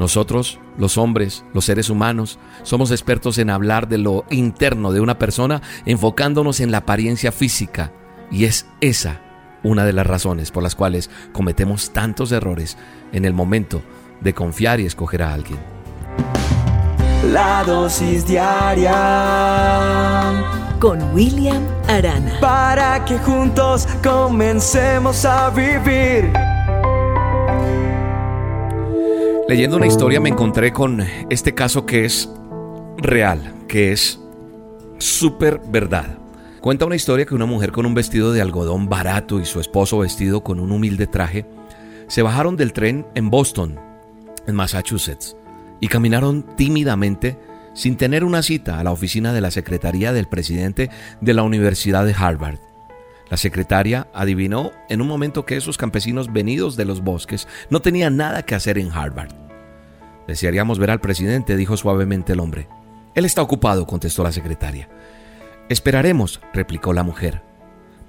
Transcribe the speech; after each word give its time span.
Nosotros, 0.00 0.58
los 0.78 0.96
hombres, 0.96 1.44
los 1.52 1.66
seres 1.66 1.90
humanos, 1.90 2.38
somos 2.62 2.90
expertos 2.90 3.36
en 3.36 3.50
hablar 3.50 3.86
de 3.86 3.98
lo 3.98 4.24
interno 4.30 4.92
de 4.92 5.00
una 5.00 5.18
persona 5.18 5.60
enfocándonos 5.84 6.60
en 6.60 6.70
la 6.70 6.78
apariencia 6.78 7.32
física. 7.32 7.92
Y 8.30 8.46
es 8.46 8.64
esa 8.80 9.20
una 9.62 9.84
de 9.84 9.92
las 9.92 10.06
razones 10.06 10.50
por 10.52 10.62
las 10.62 10.74
cuales 10.74 11.10
cometemos 11.32 11.90
tantos 11.90 12.32
errores 12.32 12.78
en 13.12 13.26
el 13.26 13.34
momento 13.34 13.82
de 14.22 14.32
confiar 14.32 14.80
y 14.80 14.86
escoger 14.86 15.22
a 15.22 15.34
alguien. 15.34 15.58
La 17.30 17.62
dosis 17.64 18.26
diaria 18.26 18.94
con 20.78 21.12
William 21.12 21.62
Arana. 21.88 22.40
Para 22.40 23.04
que 23.04 23.18
juntos 23.18 23.86
comencemos 24.02 25.26
a 25.26 25.50
vivir. 25.50 26.32
Leyendo 29.50 29.78
una 29.78 29.88
historia 29.88 30.20
me 30.20 30.28
encontré 30.28 30.72
con 30.72 31.04
este 31.28 31.56
caso 31.56 31.84
que 31.84 32.04
es 32.04 32.30
real, 32.98 33.52
que 33.66 33.90
es 33.90 34.20
súper 34.98 35.60
verdad. 35.66 36.18
Cuenta 36.60 36.86
una 36.86 36.94
historia 36.94 37.26
que 37.26 37.34
una 37.34 37.46
mujer 37.46 37.72
con 37.72 37.84
un 37.84 37.92
vestido 37.92 38.32
de 38.32 38.40
algodón 38.40 38.88
barato 38.88 39.40
y 39.40 39.44
su 39.44 39.58
esposo 39.58 39.98
vestido 39.98 40.44
con 40.44 40.60
un 40.60 40.70
humilde 40.70 41.08
traje 41.08 41.46
se 42.06 42.22
bajaron 42.22 42.56
del 42.56 42.72
tren 42.72 43.08
en 43.16 43.28
Boston, 43.28 43.80
en 44.46 44.54
Massachusetts, 44.54 45.36
y 45.80 45.88
caminaron 45.88 46.54
tímidamente 46.54 47.36
sin 47.74 47.96
tener 47.96 48.22
una 48.22 48.44
cita 48.44 48.78
a 48.78 48.84
la 48.84 48.92
oficina 48.92 49.32
de 49.32 49.40
la 49.40 49.50
Secretaría 49.50 50.12
del 50.12 50.28
presidente 50.28 50.90
de 51.20 51.34
la 51.34 51.42
Universidad 51.42 52.06
de 52.06 52.14
Harvard. 52.16 52.60
La 53.28 53.36
secretaria 53.36 54.06
adivinó 54.14 54.70
en 54.88 55.00
un 55.00 55.08
momento 55.08 55.44
que 55.44 55.56
esos 55.56 55.76
campesinos 55.76 56.32
venidos 56.32 56.76
de 56.76 56.84
los 56.84 57.00
bosques 57.00 57.48
no 57.68 57.82
tenían 57.82 58.16
nada 58.16 58.44
que 58.44 58.54
hacer 58.54 58.78
en 58.78 58.92
Harvard. 58.92 59.39
Desearíamos 60.30 60.78
ver 60.78 60.92
al 60.92 61.00
presidente, 61.00 61.56
dijo 61.56 61.76
suavemente 61.76 62.34
el 62.34 62.38
hombre. 62.38 62.68
Él 63.16 63.24
está 63.24 63.42
ocupado, 63.42 63.84
contestó 63.84 64.22
la 64.22 64.30
secretaria. 64.30 64.88
Esperaremos, 65.68 66.40
replicó 66.54 66.92
la 66.92 67.02
mujer. 67.02 67.42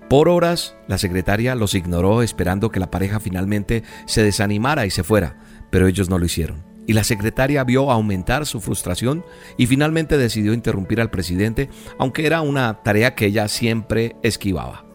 Por 0.07 0.29
horas, 0.29 0.75
la 0.87 0.99
secretaria 0.99 1.55
los 1.55 1.73
ignoró 1.73 2.21
esperando 2.21 2.69
que 2.69 2.79
la 2.79 2.91
pareja 2.91 3.19
finalmente 3.19 3.81
se 4.05 4.21
desanimara 4.21 4.85
y 4.85 4.91
se 4.91 5.03
fuera, 5.03 5.39
pero 5.71 5.87
ellos 5.87 6.11
no 6.11 6.19
lo 6.19 6.25
hicieron. 6.25 6.63
Y 6.85 6.93
la 6.93 7.03
secretaria 7.03 7.63
vio 7.63 7.89
aumentar 7.89 8.45
su 8.45 8.61
frustración 8.61 9.25
y 9.57 9.65
finalmente 9.65 10.15
decidió 10.15 10.53
interrumpir 10.53 11.01
al 11.01 11.09
presidente, 11.09 11.71
aunque 11.97 12.27
era 12.27 12.41
una 12.41 12.83
tarea 12.83 13.15
que 13.15 13.25
ella 13.25 13.47
siempre 13.47 14.15
esquivaba. 14.21 14.85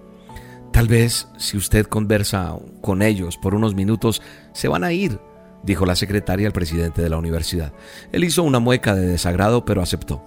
Tal 0.71 0.87
vez 0.87 1.27
si 1.39 1.57
usted 1.57 1.87
conversa 1.87 2.57
con 2.83 3.03
ellos 3.03 3.37
por 3.37 3.57
unos 3.57 3.75
minutos, 3.75 4.23
se 4.53 4.69
van 4.69 4.85
a 4.85 4.93
ir, 4.93 5.19
dijo 5.67 5.85
la 5.85 5.97
secretaria 5.97 6.47
al 6.47 6.53
presidente 6.53 7.03
de 7.03 7.11
la 7.11 7.19
universidad. 7.19 7.73
Él 8.13 8.25
hizo 8.25 8.43
una 8.43 8.61
mueca 8.61 8.95
de 8.95 9.07
desagrado, 9.07 9.65
pero 9.65 9.83
aceptó. 9.83 10.25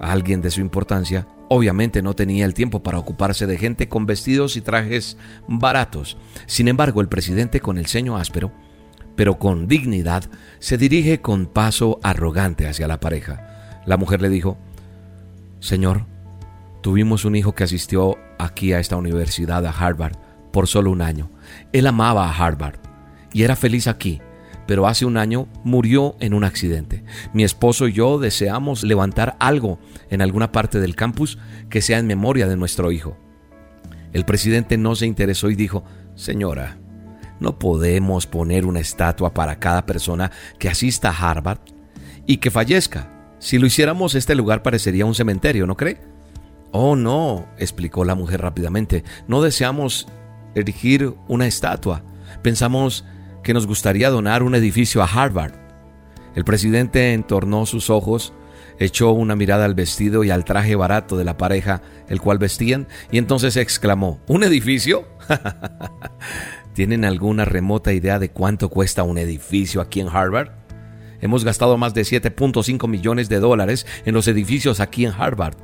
Alguien 0.00 0.42
de 0.42 0.50
su 0.50 0.60
importancia 0.60 1.26
obviamente 1.48 2.02
no 2.02 2.14
tenía 2.14 2.44
el 2.44 2.54
tiempo 2.54 2.82
para 2.82 2.98
ocuparse 2.98 3.46
de 3.46 3.56
gente 3.56 3.88
con 3.88 4.06
vestidos 4.06 4.56
y 4.56 4.60
trajes 4.60 5.16
baratos. 5.46 6.16
Sin 6.46 6.68
embargo, 6.68 7.00
el 7.00 7.08
presidente 7.08 7.60
con 7.60 7.78
el 7.78 7.86
ceño 7.86 8.16
áspero, 8.16 8.52
pero 9.16 9.38
con 9.38 9.68
dignidad, 9.68 10.24
se 10.58 10.76
dirige 10.76 11.20
con 11.20 11.46
paso 11.46 12.00
arrogante 12.02 12.66
hacia 12.66 12.88
la 12.88 12.98
pareja. 12.98 13.80
La 13.86 13.96
mujer 13.96 14.20
le 14.20 14.28
dijo, 14.28 14.58
Señor, 15.60 16.06
tuvimos 16.82 17.24
un 17.24 17.36
hijo 17.36 17.54
que 17.54 17.64
asistió 17.64 18.18
aquí 18.38 18.72
a 18.72 18.80
esta 18.80 18.96
universidad, 18.96 19.64
a 19.64 19.70
Harvard, 19.70 20.16
por 20.52 20.66
solo 20.66 20.90
un 20.90 21.02
año. 21.02 21.30
Él 21.72 21.86
amaba 21.86 22.28
a 22.28 22.36
Harvard 22.36 22.76
y 23.32 23.42
era 23.42 23.56
feliz 23.56 23.86
aquí, 23.86 24.20
pero 24.66 24.86
hace 24.86 25.04
un 25.04 25.16
año 25.16 25.48
murió 25.62 26.16
en 26.20 26.34
un 26.34 26.44
accidente. 26.44 27.04
Mi 27.32 27.44
esposo 27.44 27.88
y 27.88 27.92
yo 27.92 28.18
deseamos 28.18 28.82
levantar 28.82 29.36
algo 29.38 29.78
en 30.10 30.22
alguna 30.22 30.52
parte 30.52 30.80
del 30.80 30.96
campus 30.96 31.38
que 31.70 31.82
sea 31.82 31.98
en 31.98 32.06
memoria 32.06 32.48
de 32.48 32.56
nuestro 32.56 32.92
hijo. 32.92 33.16
El 34.12 34.24
presidente 34.24 34.78
no 34.78 34.94
se 34.94 35.06
interesó 35.06 35.50
y 35.50 35.54
dijo, 35.54 35.84
Señora, 36.14 36.78
no 37.40 37.58
podemos 37.58 38.26
poner 38.26 38.64
una 38.64 38.80
estatua 38.80 39.34
para 39.34 39.58
cada 39.58 39.86
persona 39.86 40.30
que 40.58 40.68
asista 40.68 41.10
a 41.10 41.30
Harvard 41.30 41.58
y 42.26 42.38
que 42.38 42.50
fallezca. 42.50 43.10
Si 43.38 43.58
lo 43.58 43.66
hiciéramos, 43.66 44.14
este 44.14 44.34
lugar 44.34 44.62
parecería 44.62 45.04
un 45.04 45.14
cementerio, 45.14 45.66
¿no 45.66 45.76
cree? 45.76 46.00
Oh, 46.70 46.96
no, 46.96 47.46
explicó 47.58 48.04
la 48.04 48.14
mujer 48.14 48.40
rápidamente. 48.40 49.04
No 49.28 49.42
deseamos 49.42 50.06
erigir 50.54 51.14
una 51.28 51.46
estatua. 51.46 52.02
Pensamos 52.42 53.04
que 53.44 53.54
nos 53.54 53.68
gustaría 53.68 54.10
donar 54.10 54.42
un 54.42 54.56
edificio 54.56 55.02
a 55.02 55.06
Harvard. 55.06 55.52
El 56.34 56.44
presidente 56.44 57.12
entornó 57.12 57.66
sus 57.66 57.90
ojos, 57.90 58.32
echó 58.80 59.12
una 59.12 59.36
mirada 59.36 59.66
al 59.66 59.74
vestido 59.74 60.24
y 60.24 60.30
al 60.30 60.44
traje 60.44 60.74
barato 60.74 61.16
de 61.16 61.24
la 61.24 61.36
pareja, 61.36 61.82
el 62.08 62.20
cual 62.20 62.38
vestían, 62.38 62.88
y 63.12 63.18
entonces 63.18 63.56
exclamó, 63.56 64.18
¿Un 64.26 64.42
edificio? 64.42 65.06
¿Tienen 66.74 67.04
alguna 67.04 67.44
remota 67.44 67.92
idea 67.92 68.18
de 68.18 68.30
cuánto 68.30 68.68
cuesta 68.68 69.04
un 69.04 69.18
edificio 69.18 69.80
aquí 69.80 70.00
en 70.00 70.08
Harvard? 70.08 70.50
Hemos 71.20 71.44
gastado 71.44 71.78
más 71.78 71.94
de 71.94 72.02
7.5 72.02 72.88
millones 72.88 73.28
de 73.28 73.38
dólares 73.38 73.86
en 74.04 74.14
los 74.14 74.26
edificios 74.26 74.80
aquí 74.80 75.06
en 75.06 75.12
Harvard. 75.16 75.54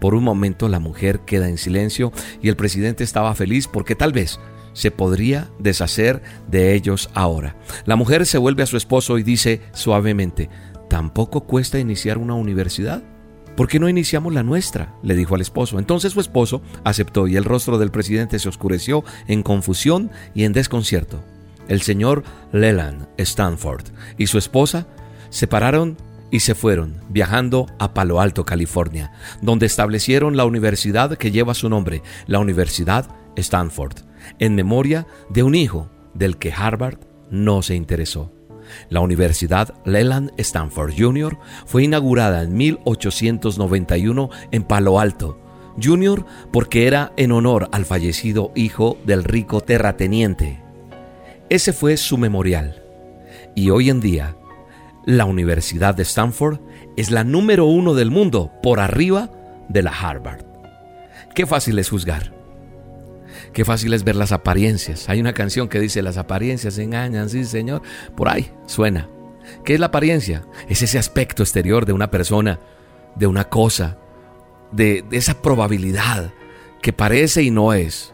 Por 0.00 0.14
un 0.14 0.24
momento 0.24 0.68
la 0.68 0.80
mujer 0.80 1.20
queda 1.20 1.48
en 1.48 1.58
silencio 1.58 2.12
y 2.40 2.48
el 2.48 2.56
presidente 2.56 3.04
estaba 3.04 3.34
feliz 3.34 3.68
porque 3.68 3.94
tal 3.94 4.12
vez 4.12 4.40
se 4.76 4.90
podría 4.90 5.48
deshacer 5.58 6.22
de 6.48 6.74
ellos 6.74 7.08
ahora. 7.14 7.56
La 7.86 7.96
mujer 7.96 8.26
se 8.26 8.36
vuelve 8.36 8.62
a 8.62 8.66
su 8.66 8.76
esposo 8.76 9.16
y 9.16 9.22
dice 9.22 9.62
suavemente, 9.72 10.50
¿tampoco 10.90 11.46
cuesta 11.46 11.78
iniciar 11.78 12.18
una 12.18 12.34
universidad? 12.34 13.02
¿Por 13.56 13.68
qué 13.68 13.80
no 13.80 13.88
iniciamos 13.88 14.34
la 14.34 14.42
nuestra? 14.42 14.94
le 15.02 15.16
dijo 15.16 15.34
al 15.34 15.40
esposo. 15.40 15.78
Entonces 15.78 16.12
su 16.12 16.20
esposo 16.20 16.60
aceptó 16.84 17.26
y 17.26 17.36
el 17.36 17.44
rostro 17.44 17.78
del 17.78 17.90
presidente 17.90 18.38
se 18.38 18.50
oscureció 18.50 19.02
en 19.26 19.42
confusión 19.42 20.10
y 20.34 20.44
en 20.44 20.52
desconcierto. 20.52 21.24
El 21.68 21.80
señor 21.80 22.22
Leland 22.52 23.08
Stanford 23.16 23.86
y 24.18 24.26
su 24.26 24.36
esposa 24.36 24.86
se 25.30 25.46
pararon 25.46 25.96
y 26.30 26.40
se 26.40 26.54
fueron, 26.54 27.00
viajando 27.08 27.66
a 27.78 27.94
Palo 27.94 28.20
Alto, 28.20 28.44
California, 28.44 29.10
donde 29.40 29.64
establecieron 29.64 30.36
la 30.36 30.44
universidad 30.44 31.16
que 31.16 31.30
lleva 31.30 31.54
su 31.54 31.70
nombre, 31.70 32.02
la 32.26 32.40
Universidad 32.40 33.08
Stanford 33.36 34.05
en 34.38 34.54
memoria 34.54 35.06
de 35.28 35.42
un 35.42 35.54
hijo 35.54 35.90
del 36.14 36.36
que 36.38 36.52
Harvard 36.52 36.98
no 37.30 37.62
se 37.62 37.74
interesó. 37.74 38.32
La 38.88 39.00
Universidad 39.00 39.74
Leland 39.84 40.32
Stanford 40.38 40.92
Jr. 40.96 41.38
fue 41.66 41.84
inaugurada 41.84 42.42
en 42.42 42.56
1891 42.56 44.30
en 44.50 44.62
Palo 44.64 44.98
Alto. 44.98 45.40
Jr. 45.82 46.24
porque 46.52 46.86
era 46.86 47.12
en 47.18 47.32
honor 47.32 47.68
al 47.70 47.84
fallecido 47.84 48.50
hijo 48.54 48.96
del 49.04 49.24
rico 49.24 49.60
terrateniente. 49.60 50.58
Ese 51.50 51.72
fue 51.72 51.96
su 51.98 52.16
memorial. 52.16 52.82
Y 53.54 53.70
hoy 53.70 53.90
en 53.90 54.00
día, 54.00 54.36
la 55.04 55.26
Universidad 55.26 55.94
de 55.94 56.02
Stanford 56.02 56.60
es 56.96 57.10
la 57.10 57.24
número 57.24 57.66
uno 57.66 57.94
del 57.94 58.10
mundo 58.10 58.50
por 58.62 58.80
arriba 58.80 59.30
de 59.68 59.82
la 59.82 59.90
Harvard. 59.90 60.44
Qué 61.34 61.46
fácil 61.46 61.78
es 61.78 61.90
juzgar. 61.90 62.32
Qué 63.52 63.64
fácil 63.64 63.92
es 63.94 64.04
ver 64.04 64.16
las 64.16 64.32
apariencias. 64.32 65.08
Hay 65.08 65.20
una 65.20 65.32
canción 65.32 65.68
que 65.68 65.80
dice, 65.80 66.02
las 66.02 66.16
apariencias 66.16 66.78
engañan, 66.78 67.28
sí 67.28 67.44
Señor. 67.44 67.82
Por 68.16 68.28
ahí 68.28 68.52
suena. 68.66 69.08
¿Qué 69.64 69.74
es 69.74 69.80
la 69.80 69.86
apariencia? 69.86 70.44
Es 70.68 70.82
ese 70.82 70.98
aspecto 70.98 71.42
exterior 71.42 71.86
de 71.86 71.92
una 71.92 72.10
persona, 72.10 72.58
de 73.14 73.26
una 73.26 73.44
cosa, 73.44 73.98
de, 74.72 75.04
de 75.08 75.16
esa 75.16 75.40
probabilidad 75.40 76.32
que 76.82 76.92
parece 76.92 77.42
y 77.42 77.50
no 77.50 77.72
es. 77.72 78.12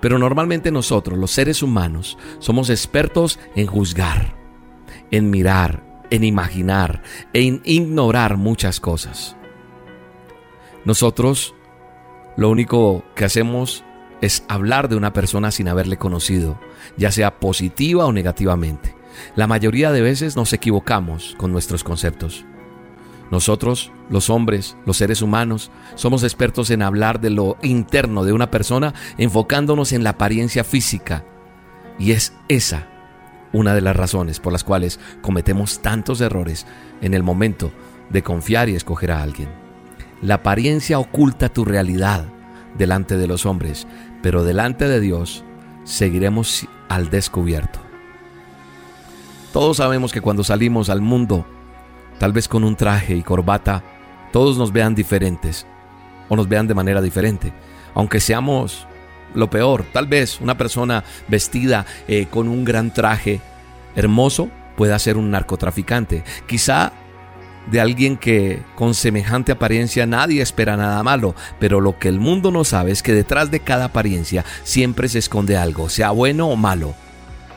Pero 0.00 0.18
normalmente 0.18 0.70
nosotros, 0.70 1.18
los 1.18 1.30
seres 1.30 1.62
humanos, 1.62 2.18
somos 2.38 2.70
expertos 2.70 3.38
en 3.54 3.66
juzgar, 3.66 4.34
en 5.10 5.30
mirar, 5.30 6.02
en 6.10 6.24
imaginar, 6.24 7.02
en 7.32 7.62
ignorar 7.64 8.36
muchas 8.36 8.80
cosas. 8.80 9.36
Nosotros 10.84 11.54
lo 12.36 12.50
único 12.50 13.04
que 13.14 13.24
hacemos 13.24 13.84
es 14.24 14.44
hablar 14.48 14.88
de 14.88 14.96
una 14.96 15.12
persona 15.12 15.50
sin 15.50 15.68
haberle 15.68 15.98
conocido, 15.98 16.58
ya 16.96 17.10
sea 17.10 17.38
positiva 17.40 18.06
o 18.06 18.12
negativamente. 18.12 18.94
La 19.36 19.46
mayoría 19.46 19.92
de 19.92 20.00
veces 20.00 20.34
nos 20.34 20.52
equivocamos 20.52 21.34
con 21.36 21.52
nuestros 21.52 21.84
conceptos. 21.84 22.44
Nosotros, 23.30 23.92
los 24.10 24.30
hombres, 24.30 24.76
los 24.86 24.96
seres 24.96 25.22
humanos, 25.22 25.70
somos 25.94 26.22
expertos 26.22 26.70
en 26.70 26.82
hablar 26.82 27.20
de 27.20 27.30
lo 27.30 27.56
interno 27.62 28.24
de 28.24 28.32
una 28.32 28.50
persona 28.50 28.94
enfocándonos 29.18 29.92
en 29.92 30.04
la 30.04 30.10
apariencia 30.10 30.64
física. 30.64 31.24
Y 31.98 32.12
es 32.12 32.32
esa 32.48 32.88
una 33.52 33.74
de 33.74 33.80
las 33.80 33.94
razones 33.94 34.40
por 34.40 34.52
las 34.52 34.64
cuales 34.64 34.98
cometemos 35.22 35.80
tantos 35.80 36.20
errores 36.20 36.66
en 37.00 37.14
el 37.14 37.22
momento 37.22 37.72
de 38.10 38.22
confiar 38.22 38.68
y 38.68 38.74
escoger 38.74 39.12
a 39.12 39.22
alguien. 39.22 39.48
La 40.22 40.36
apariencia 40.36 40.98
oculta 40.98 41.48
tu 41.50 41.64
realidad 41.64 42.24
delante 42.76 43.16
de 43.16 43.26
los 43.26 43.46
hombres, 43.46 43.86
pero 44.22 44.44
delante 44.44 44.88
de 44.88 45.00
Dios 45.00 45.44
seguiremos 45.84 46.66
al 46.88 47.10
descubierto. 47.10 47.80
Todos 49.52 49.76
sabemos 49.76 50.12
que 50.12 50.20
cuando 50.20 50.42
salimos 50.42 50.90
al 50.90 51.00
mundo, 51.00 51.46
tal 52.18 52.32
vez 52.32 52.48
con 52.48 52.64
un 52.64 52.76
traje 52.76 53.14
y 53.14 53.22
corbata, 53.22 53.82
todos 54.32 54.58
nos 54.58 54.72
vean 54.72 54.94
diferentes 54.94 55.66
o 56.28 56.36
nos 56.36 56.48
vean 56.48 56.66
de 56.66 56.74
manera 56.74 57.00
diferente. 57.00 57.52
Aunque 57.94 58.18
seamos 58.18 58.86
lo 59.34 59.50
peor, 59.50 59.84
tal 59.92 60.06
vez 60.06 60.40
una 60.40 60.56
persona 60.56 61.04
vestida 61.28 61.86
eh, 62.08 62.26
con 62.30 62.48
un 62.48 62.64
gran 62.64 62.92
traje 62.92 63.40
hermoso 63.94 64.48
pueda 64.76 64.98
ser 64.98 65.16
un 65.16 65.30
narcotraficante. 65.30 66.24
Quizá 66.48 66.92
de 67.70 67.80
alguien 67.80 68.16
que 68.16 68.62
con 68.74 68.94
semejante 68.94 69.52
apariencia 69.52 70.06
nadie 70.06 70.42
espera 70.42 70.76
nada 70.76 71.02
malo, 71.02 71.34
pero 71.58 71.80
lo 71.80 71.98
que 71.98 72.08
el 72.08 72.20
mundo 72.20 72.50
no 72.50 72.64
sabe 72.64 72.92
es 72.92 73.02
que 73.02 73.12
detrás 73.12 73.50
de 73.50 73.60
cada 73.60 73.86
apariencia 73.86 74.44
siempre 74.62 75.08
se 75.08 75.18
esconde 75.18 75.56
algo, 75.56 75.88
sea 75.88 76.10
bueno 76.10 76.48
o 76.48 76.56
malo. 76.56 76.94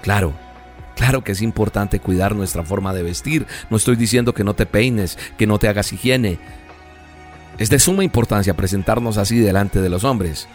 Claro, 0.02 0.34
Claro 0.98 1.24
que 1.24 1.32
es 1.32 1.44
importante 1.44 2.00
cuidar 2.00 2.36
nuestra 2.36 2.64
forma 2.64 2.92
de 2.92 3.04
vestir. 3.04 3.46
No 3.70 3.78
estoy 3.78 3.96
diciendo 3.96 4.34
que 4.34 4.44
no 4.44 4.56
te 4.56 4.66
peines, 4.66 5.18
que 5.38 5.46
no 5.46 5.60
te 5.60 5.68
hagas 5.68 5.94
higiene. 5.94 6.40
Es 7.60 7.70
de 7.70 7.78
suma 7.78 8.04
importancia 8.04 8.56
presentarnos 8.56 9.18
así 9.18 9.38
delante 9.38 9.80
de 9.80 9.90
los 9.90 10.04
hombres. 10.04 10.48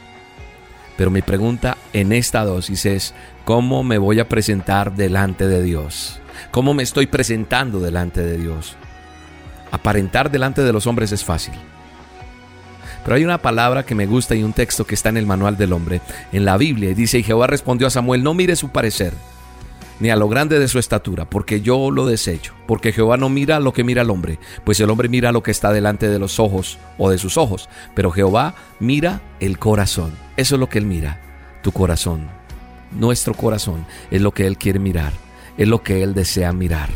Pero 0.96 1.12
mi 1.12 1.22
pregunta 1.22 1.78
en 1.92 2.12
esta 2.12 2.44
dosis 2.44 2.86
es, 2.86 3.14
¿cómo 3.44 3.84
me 3.84 3.98
voy 3.98 4.18
a 4.18 4.28
presentar 4.28 4.96
delante 4.96 5.46
de 5.46 5.62
Dios? 5.62 6.20
¿Cómo 6.50 6.74
me 6.74 6.82
estoy 6.82 7.06
presentando 7.06 7.78
delante 7.78 8.20
de 8.22 8.36
Dios? 8.36 8.76
Aparentar 9.72 10.30
delante 10.30 10.62
de 10.62 10.72
los 10.72 10.86
hombres 10.86 11.10
es 11.10 11.24
fácil. 11.24 11.54
Pero 13.02 13.16
hay 13.16 13.24
una 13.24 13.38
palabra 13.38 13.84
que 13.84 13.96
me 13.96 14.06
gusta 14.06 14.36
y 14.36 14.44
un 14.44 14.52
texto 14.52 14.86
que 14.86 14.94
está 14.94 15.08
en 15.08 15.16
el 15.16 15.26
manual 15.26 15.56
del 15.56 15.72
hombre, 15.72 16.00
en 16.30 16.44
la 16.44 16.56
Biblia, 16.56 16.94
dice, 16.94 17.18
y 17.18 17.22
Jehová 17.24 17.48
respondió 17.48 17.88
a 17.88 17.90
Samuel, 17.90 18.22
no 18.22 18.32
mire 18.32 18.54
su 18.54 18.68
parecer, 18.68 19.12
ni 19.98 20.10
a 20.10 20.16
lo 20.16 20.28
grande 20.28 20.58
de 20.58 20.68
su 20.68 20.78
estatura, 20.78 21.28
porque 21.28 21.62
yo 21.62 21.90
lo 21.90 22.06
desecho, 22.06 22.54
porque 22.66 22.92
Jehová 22.92 23.16
no 23.16 23.28
mira 23.28 23.58
lo 23.58 23.72
que 23.72 23.82
mira 23.82 24.02
el 24.02 24.10
hombre, 24.10 24.38
pues 24.64 24.78
el 24.78 24.90
hombre 24.90 25.08
mira 25.08 25.32
lo 25.32 25.42
que 25.42 25.50
está 25.50 25.72
delante 25.72 26.08
de 26.08 26.18
los 26.18 26.38
ojos 26.38 26.78
o 26.96 27.10
de 27.10 27.18
sus 27.18 27.36
ojos, 27.36 27.68
pero 27.94 28.12
Jehová 28.12 28.54
mira 28.78 29.20
el 29.40 29.58
corazón, 29.58 30.12
eso 30.36 30.54
es 30.54 30.60
lo 30.60 30.68
que 30.68 30.78
él 30.78 30.86
mira, 30.86 31.20
tu 31.62 31.72
corazón, 31.72 32.28
nuestro 32.92 33.34
corazón, 33.34 33.84
es 34.10 34.20
lo 34.20 34.32
que 34.32 34.46
él 34.46 34.58
quiere 34.58 34.78
mirar, 34.78 35.12
es 35.56 35.66
lo 35.66 35.82
que 35.82 36.02
él 36.02 36.14
desea 36.14 36.52
mirar. 36.52 36.90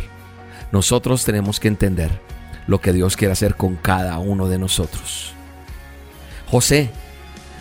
Nosotros 0.72 1.24
tenemos 1.24 1.58
que 1.58 1.68
entender 1.68 2.25
lo 2.66 2.80
que 2.80 2.92
Dios 2.92 3.16
quiere 3.16 3.32
hacer 3.32 3.54
con 3.56 3.76
cada 3.76 4.18
uno 4.18 4.48
de 4.48 4.58
nosotros. 4.58 5.32
José, 6.46 6.90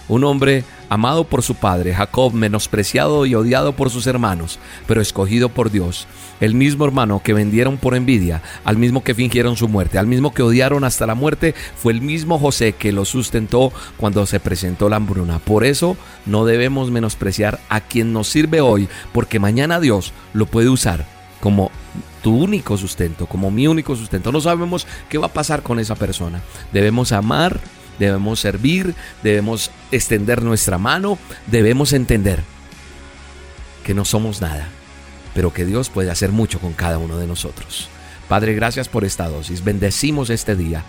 un 0.07 0.23
hombre 0.23 0.63
amado 0.89 1.23
por 1.23 1.41
su 1.41 1.55
padre, 1.55 1.93
Jacob, 1.93 2.33
menospreciado 2.33 3.25
y 3.25 3.33
odiado 3.33 3.73
por 3.73 3.89
sus 3.89 4.05
hermanos, 4.07 4.59
pero 4.87 5.01
escogido 5.01 5.49
por 5.49 5.71
Dios, 5.71 6.07
el 6.39 6.53
mismo 6.53 6.85
hermano 6.85 7.21
que 7.23 7.33
vendieron 7.33 7.77
por 7.77 7.95
envidia, 7.95 8.41
al 8.63 8.77
mismo 8.77 9.03
que 9.03 9.15
fingieron 9.15 9.55
su 9.57 9.67
muerte, 9.67 9.97
al 9.97 10.07
mismo 10.07 10.33
que 10.33 10.43
odiaron 10.43 10.83
hasta 10.83 11.07
la 11.07 11.15
muerte, 11.15 11.55
fue 11.75 11.93
el 11.93 12.01
mismo 12.01 12.37
José 12.37 12.73
que 12.73 12.91
lo 12.91 13.05
sustentó 13.05 13.71
cuando 13.97 14.25
se 14.25 14.39
presentó 14.39 14.89
la 14.89 14.97
hambruna. 14.97 15.39
Por 15.39 15.63
eso 15.63 15.97
no 16.25 16.45
debemos 16.45 16.91
menospreciar 16.91 17.59
a 17.69 17.81
quien 17.81 18.13
nos 18.13 18.27
sirve 18.27 18.61
hoy, 18.61 18.87
porque 19.13 19.39
mañana 19.39 19.79
Dios 19.79 20.13
lo 20.33 20.45
puede 20.45 20.69
usar 20.69 21.05
como 21.39 21.71
tu 22.25 22.35
único 22.35 22.75
sustento, 22.75 23.27
como 23.27 23.51
mi 23.51 23.67
único 23.67 23.95
sustento. 23.95 24.31
No 24.31 24.41
sabemos 24.41 24.87
qué 25.09 25.19
va 25.19 25.27
a 25.27 25.33
pasar 25.33 25.61
con 25.61 25.77
esa 25.77 25.93
persona. 25.93 26.41
Debemos 26.73 27.11
amar, 27.11 27.59
debemos 27.99 28.39
servir, 28.39 28.95
debemos 29.21 29.69
extender 29.91 30.41
nuestra 30.41 30.79
mano, 30.79 31.19
debemos 31.45 31.93
entender 31.93 32.41
que 33.83 33.93
no 33.93 34.05
somos 34.05 34.41
nada, 34.41 34.67
pero 35.35 35.53
que 35.53 35.65
Dios 35.65 35.91
puede 35.91 36.09
hacer 36.09 36.31
mucho 36.31 36.57
con 36.59 36.73
cada 36.73 36.97
uno 36.97 37.19
de 37.19 37.27
nosotros. 37.27 37.89
Padre, 38.27 38.55
gracias 38.55 38.89
por 38.89 39.05
esta 39.05 39.29
dosis. 39.29 39.63
Bendecimos 39.63 40.31
este 40.31 40.55
día 40.55 40.83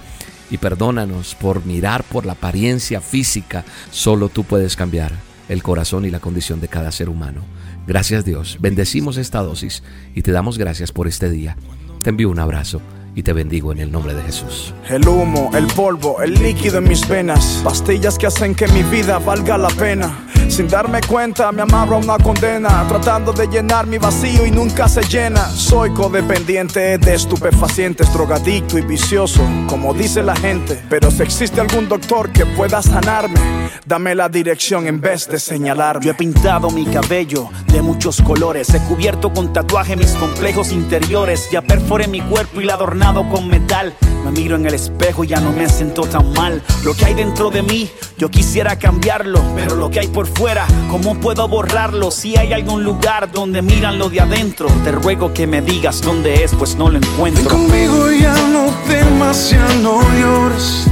y 0.51 0.57
perdónanos 0.57 1.35
por 1.35 1.67
mirar 1.67 2.03
por 2.05 2.25
la 2.25 2.33
apariencia 2.33 3.03
física. 3.03 3.63
Solo 3.91 4.31
tú 4.31 4.45
puedes 4.45 4.75
cambiar 4.75 5.13
el 5.49 5.63
corazón 5.63 6.05
y 6.05 6.11
la 6.11 6.21
condición 6.21 6.61
de 6.61 6.69
cada 6.69 6.93
ser 6.93 7.09
humano. 7.09 7.43
Gracias 7.87 8.25
Dios, 8.25 8.59
bendecimos 8.61 9.17
esta 9.17 9.43
dosis 9.43 9.83
y 10.15 10.23
te 10.23 10.33
damos 10.33 10.59
gracias 10.59 10.93
por 10.93 11.07
este 11.07 11.31
día. 11.31 11.57
Te 12.03 12.11
envío 12.11 12.31
un 12.31 12.39
abrazo 12.39 12.81
y 13.17 13.23
te 13.23 13.33
bendigo 13.33 13.73
en 13.73 13.79
el 13.79 13.91
nombre 13.91 14.15
de 14.15 14.23
Jesús. 14.23 14.75
El 14.89 15.09
humo, 15.09 15.51
el 15.55 15.67
polvo, 15.69 16.21
el 16.21 16.35
líquido 16.35 16.79
en 16.79 16.89
mis 16.89 17.09
venas, 17.09 17.63
pastillas 17.65 18.19
que 18.19 18.27
hacen 18.27 18.55
que 18.55 18.69
mi 18.69 18.83
vida 18.83 19.19
valga 19.19 19.57
la 19.57 19.69
pena. 19.69 20.26
Sin 20.49 20.69
darme 20.69 21.01
cuenta 21.03 21.53
me 21.53 21.63
amarro 21.63 21.97
a 21.97 21.99
una 21.99 22.19
condena, 22.19 22.87
tratando 22.89 23.33
de 23.33 23.47
llenar 23.47 23.87
mi 23.87 23.99
vacío 23.99 24.47
y 24.47 24.51
nunca 24.51 24.89
se 24.89 25.03
llena. 25.03 25.45
Soy 25.51 25.91
codependiente 25.91 26.97
de 26.97 27.15
estupefacientes, 27.15 28.13
drogadicto 28.13 28.79
y 28.79 28.83
vicioso, 28.83 29.43
como 29.69 29.93
dice 29.93 30.23
la 30.23 30.35
gente. 30.35 30.83
Pero 30.89 31.11
si 31.11 31.23
existe 31.23 31.61
algún 31.61 31.89
doctor 31.89 32.31
que 32.31 32.47
pueda 32.47 32.81
sanarme, 32.81 33.39
dame 33.85 34.15
la 34.15 34.29
dirección 34.29 34.87
en 34.87 35.01
vez 35.01 35.29
de 35.29 35.39
señalar. 35.39 36.01
Yo 36.01 36.13
he 36.13 36.15
pintado 36.15 36.71
mi 36.71 36.87
cabello 36.87 37.51
de 37.73 37.83
muchos 37.83 38.23
colores, 38.23 38.73
he 38.73 38.81
cubierto 38.81 39.33
con 39.33 39.53
tatuaje 39.53 39.97
mis 39.97 40.13
complejos 40.13 40.73
interiores, 40.73 41.51
ya 41.51 41.61
perforé 41.61 42.09
mi 42.09 42.21
cuerpo 42.23 42.61
y 42.61 42.65
la 42.65 42.75
adornado 42.75 43.29
con 43.29 43.49
metal. 43.49 43.95
Miro 44.37 44.57
en 44.57 44.67
el 44.67 44.75
espejo 44.75 45.25
ya 45.25 45.41
no 45.41 45.51
me 45.51 45.67
siento 45.67 46.03
tan 46.03 46.31
mal. 46.35 46.63
Lo 46.85 46.95
que 46.95 47.07
hay 47.07 47.15
dentro 47.15 47.49
de 47.49 47.63
mí, 47.63 47.91
yo 48.19 48.31
quisiera 48.31 48.79
cambiarlo, 48.79 49.41
pero 49.55 49.77
lo 49.77 49.91
que 49.91 50.01
hay 50.01 50.09
por 50.09 50.27
fuera, 50.27 50.67
¿cómo 50.91 51.15
puedo 51.19 51.49
borrarlo? 51.49 52.11
Si 52.11 52.37
hay 52.37 52.53
algún 52.53 52.85
lugar 52.85 53.33
donde 53.33 53.63
miran 53.63 53.99
lo 53.99 54.11
de 54.11 54.21
adentro, 54.21 54.69
te 54.85 54.93
ruego 54.93 55.33
que 55.33 55.47
me 55.47 55.63
digas 55.63 56.03
dónde 56.03 56.45
es, 56.45 56.55
pues 56.55 56.77
no 56.77 56.91
lo 56.91 56.99
encuentro. 56.99 57.45
Ven 57.45 57.69
conmigo 57.69 58.13
ya 58.13 58.35
no 58.49 58.71
temas, 58.87 59.51
ya 59.51 59.67
no 59.81 60.03
llores. 60.21 60.85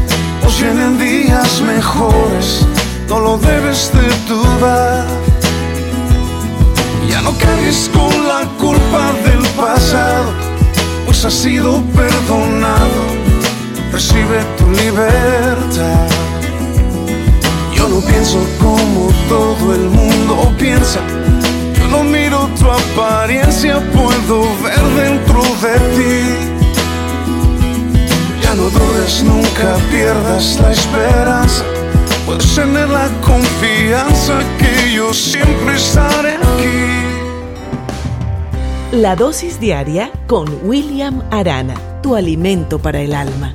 Os 0.46 0.60
vienen 0.60 0.98
días 0.98 1.60
mejores, 1.60 2.66
no 3.10 3.20
lo 3.20 3.36
debes 3.36 3.92
de 3.92 4.34
dudar. 4.34 5.06
Ya 7.10 7.20
no 7.20 7.36
cargues 7.36 7.90
con 7.92 8.26
la 8.26 8.48
culpa 8.58 9.12
del 9.22 9.46
pasado, 9.50 10.32
pues 11.04 11.22
has 11.26 11.34
sido 11.34 11.82
perdonado. 11.94 13.23
Recibe 13.94 14.42
tu 14.58 14.68
libertad. 14.72 16.08
Yo 17.76 17.88
no 17.88 18.00
pienso 18.00 18.40
como 18.58 19.12
todo 19.28 19.72
el 19.72 19.88
mundo 19.88 20.52
piensa. 20.58 20.98
Yo 21.78 21.86
no 21.86 22.02
miro 22.02 22.50
tu 22.58 22.68
apariencia, 22.68 23.78
puedo 23.92 24.42
ver 24.64 24.82
dentro 25.00 25.42
de 25.62 25.78
ti. 25.94 26.24
Ya 28.42 28.56
no 28.56 28.64
dudes, 28.64 29.22
nunca 29.22 29.76
pierdas 29.92 30.58
la 30.60 30.72
esperanza. 30.72 31.62
Puedes 32.26 32.52
tener 32.52 32.88
la 32.88 33.08
confianza 33.20 34.40
que 34.58 34.92
yo 34.92 35.14
siempre 35.14 35.76
estaré 35.76 36.34
aquí. 36.34 36.90
La 38.90 39.14
dosis 39.14 39.60
diaria 39.60 40.10
con 40.26 40.48
William 40.64 41.22
Arana, 41.30 41.74
tu 42.02 42.16
alimento 42.16 42.80
para 42.80 43.00
el 43.00 43.14
alma. 43.14 43.54